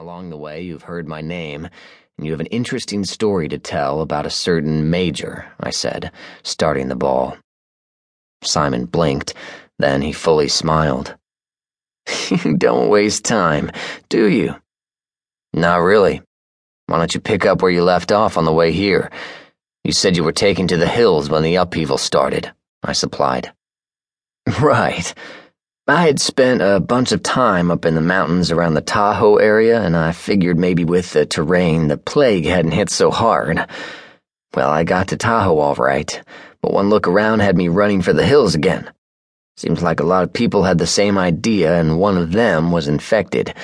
[0.00, 1.64] Along the way, you've heard my name,
[2.16, 6.12] and you have an interesting story to tell about a certain Major, I said,
[6.44, 7.36] starting the ball.
[8.42, 9.34] Simon blinked,
[9.80, 11.16] then he fully smiled.
[12.30, 13.72] You don't waste time,
[14.08, 14.54] do you?
[15.52, 16.22] Not really.
[16.86, 19.10] Why don't you pick up where you left off on the way here?
[19.82, 22.52] You said you were taken to the hills when the upheaval started,
[22.84, 23.52] I supplied.
[24.60, 25.12] Right.
[25.90, 29.80] I had spent a bunch of time up in the mountains around the Tahoe area,
[29.80, 33.66] and I figured maybe with the terrain, the plague hadn't hit so hard.
[34.54, 36.22] Well, I got to Tahoe all right,
[36.60, 38.90] but one look around had me running for the hills again.
[39.56, 42.86] Seems like a lot of people had the same idea, and one of them was
[42.86, 43.54] infected.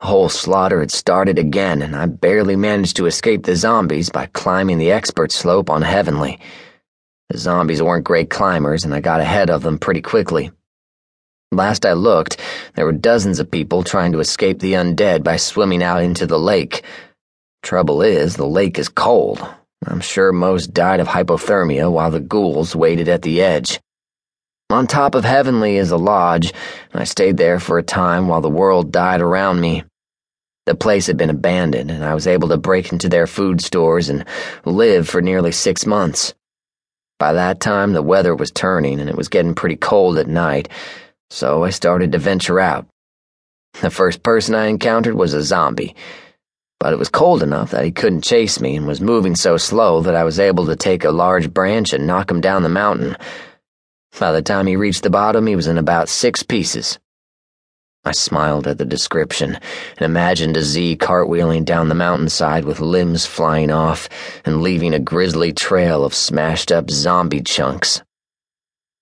[0.00, 4.26] The whole slaughter had started again, and I barely managed to escape the zombies by
[4.26, 6.40] climbing the expert slope on Heavenly.
[7.28, 10.50] The zombies weren't great climbers, and I got ahead of them pretty quickly.
[11.52, 12.40] Last I looked,
[12.76, 16.38] there were dozens of people trying to escape the undead by swimming out into the
[16.38, 16.82] lake.
[17.62, 19.46] Trouble is, the lake is cold.
[19.86, 23.80] I'm sure most died of hypothermia while the ghouls waited at the edge.
[24.70, 26.54] On top of Heavenly is a lodge,
[26.90, 29.84] and I stayed there for a time while the world died around me.
[30.64, 34.08] The place had been abandoned, and I was able to break into their food stores
[34.08, 34.24] and
[34.64, 36.32] live for nearly six months.
[37.18, 40.70] By that time, the weather was turning, and it was getting pretty cold at night
[41.32, 42.86] so I started to venture out.
[43.80, 45.96] The first person I encountered was a zombie,
[46.78, 50.02] but it was cold enough that he couldn't chase me and was moving so slow
[50.02, 53.16] that I was able to take a large branch and knock him down the mountain.
[54.20, 56.98] By the time he reached the bottom, he was in about six pieces.
[58.04, 63.24] I smiled at the description and imagined a Z cartwheeling down the mountainside with limbs
[63.24, 64.06] flying off
[64.44, 68.02] and leaving a grisly trail of smashed up zombie chunks.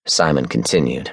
[0.07, 1.11] Simon continued.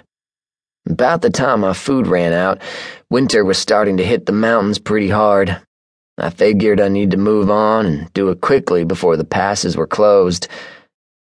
[0.90, 2.62] About the time my food ran out,
[3.10, 5.62] winter was starting to hit the mountains pretty hard.
[6.18, 9.86] I figured I need to move on and do it quickly before the passes were
[9.86, 10.48] closed.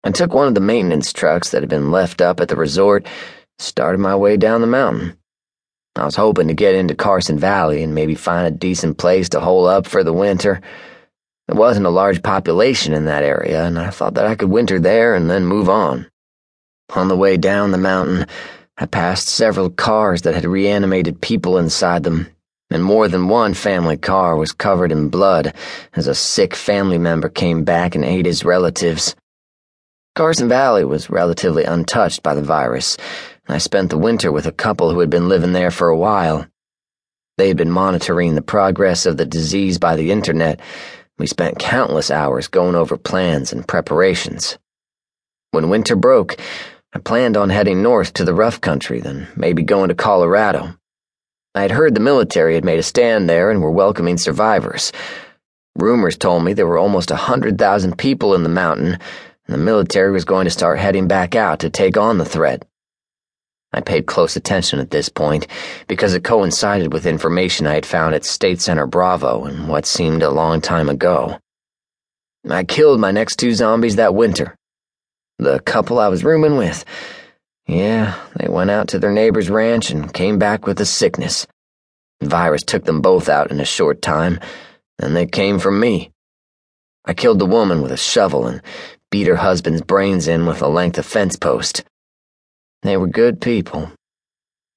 [0.05, 3.07] I took one of the maintenance trucks that had been left up at the resort,
[3.59, 5.19] started my way down the mountain.
[5.97, 9.41] I was hoping to get into Carson Valley and maybe find a decent place to
[9.41, 10.63] hole up for the winter.
[11.47, 14.81] There wasn't a large population in that area, and I thought that I could winter
[14.81, 16.07] there and then move on.
[16.95, 18.27] On the way down the mountain,
[18.79, 22.29] I passed several cars that had reanimated people inside them,
[22.71, 25.55] and more than one family car was covered in blood
[25.93, 29.15] as a sick family member came back and ate his relatives.
[30.15, 32.97] Carson Valley was relatively untouched by the virus,
[33.47, 35.97] and I spent the winter with a couple who had been living there for a
[35.97, 36.47] while.
[37.37, 40.61] They had been monitoring the progress of the disease by the internet.
[41.19, 44.59] We spent countless hours going over plans and preparations.
[45.51, 46.37] When winter broke,
[46.95, 50.75] I planned on heading north to the rough country, then maybe going to Colorado.
[51.55, 54.93] I had heard the military had made a stand there and were welcoming survivors.
[55.75, 58.99] Rumors told me there were almost a hundred thousand people in the mountain,
[59.47, 62.67] and the military was going to start heading back out to take on the threat.
[63.73, 65.47] I paid close attention at this point
[65.89, 70.23] because it coincided with information I had found at State Center Bravo in what seemed
[70.23, 71.39] a long time ago.
[72.51, 74.57] I killed my next two zombies that winter,
[75.43, 76.85] the couple I was rooming with.
[77.67, 81.47] Yeah, they went out to their neighbor's ranch and came back with a sickness.
[82.21, 84.41] The virus took them both out in a short time,
[84.99, 86.11] and they came from me.
[87.05, 88.63] I killed the woman with a shovel and
[89.11, 91.85] beat her husband's brains in with a length of fence post.
[92.83, 93.91] They were good people.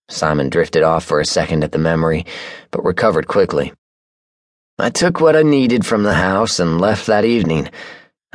[0.09, 2.25] Simon drifted off for a second at the memory,
[2.71, 3.73] but recovered quickly.
[4.77, 7.69] I took what I needed from the house and left that evening.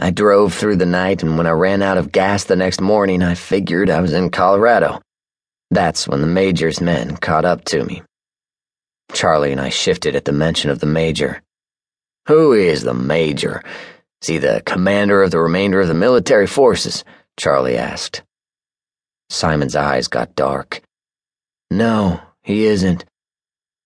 [0.02, 3.22] I drove through the night, and when I ran out of gas the next morning,
[3.22, 5.02] I figured I was in Colorado.
[5.70, 8.02] That's when the Major's men caught up to me.
[9.12, 11.42] Charlie and I shifted at the mention of the Major.
[12.28, 13.62] Who is the Major?
[14.22, 17.04] Is he the commander of the remainder of the military forces?
[17.38, 18.22] Charlie asked.
[19.28, 20.80] Simon's eyes got dark.
[21.70, 23.04] No, he isn't.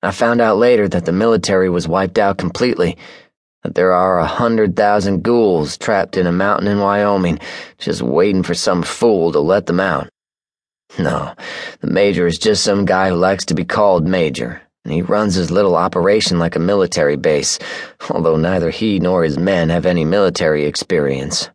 [0.00, 2.98] I found out later that the military was wiped out completely
[3.65, 7.41] that there are a hundred thousand ghouls trapped in a mountain in Wyoming,
[7.78, 10.09] just waiting for some fool to let them out.
[10.99, 11.34] No,
[11.81, 15.34] the Major is just some guy who likes to be called Major, and he runs
[15.34, 17.59] his little operation like a military base,
[18.11, 21.49] although neither he nor his men have any military experience.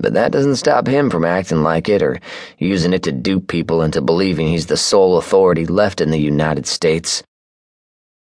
[0.00, 2.18] But that doesn't stop him from acting like it or
[2.58, 6.66] using it to dupe people into believing he's the sole authority left in the United
[6.66, 7.22] States.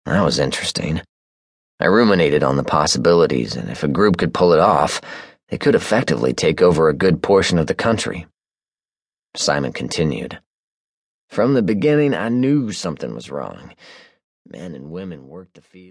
[0.05, 1.01] That was interesting.
[1.81, 5.01] I ruminated on the possibilities, and if a group could pull it off,
[5.49, 8.27] they could effectively take over a good portion of the country.
[9.37, 10.41] Simon continued.
[11.29, 13.75] From the beginning, I knew something was wrong.
[14.45, 15.87] Men and women worked the field.